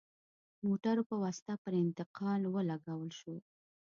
[0.65, 3.39] موټرو په واسطه پر انتقال ولګول شوې.